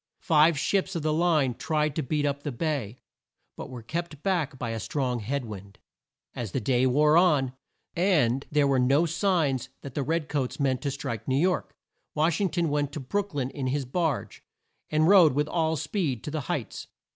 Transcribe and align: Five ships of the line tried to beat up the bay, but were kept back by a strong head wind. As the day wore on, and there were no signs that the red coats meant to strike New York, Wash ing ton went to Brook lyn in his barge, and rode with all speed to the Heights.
Five 0.23 0.57
ships 0.57 0.95
of 0.95 1.03
the 1.03 1.13
line 1.13 1.53
tried 1.53 1.95
to 1.95 2.01
beat 2.01 2.25
up 2.25 2.41
the 2.41 2.51
bay, 2.51 2.97
but 3.55 3.69
were 3.69 3.83
kept 3.83 4.23
back 4.23 4.57
by 4.57 4.71
a 4.71 4.79
strong 4.79 5.19
head 5.19 5.45
wind. 5.45 5.77
As 6.33 6.53
the 6.53 6.59
day 6.59 6.87
wore 6.87 7.17
on, 7.17 7.53
and 7.95 8.43
there 8.51 8.65
were 8.65 8.79
no 8.79 9.05
signs 9.05 9.69
that 9.81 9.93
the 9.93 10.01
red 10.01 10.27
coats 10.27 10.59
meant 10.59 10.81
to 10.81 10.89
strike 10.89 11.27
New 11.27 11.37
York, 11.37 11.75
Wash 12.15 12.41
ing 12.41 12.49
ton 12.49 12.69
went 12.69 12.91
to 12.93 12.99
Brook 12.99 13.35
lyn 13.35 13.51
in 13.51 13.67
his 13.67 13.85
barge, 13.85 14.41
and 14.89 15.07
rode 15.07 15.33
with 15.33 15.47
all 15.47 15.75
speed 15.75 16.23
to 16.23 16.31
the 16.31 16.41
Heights. 16.49 16.87